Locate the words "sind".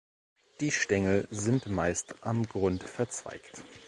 1.29-1.67